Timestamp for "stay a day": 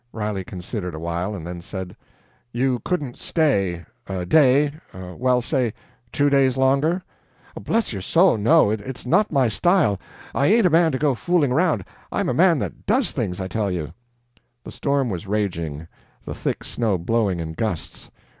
3.17-4.71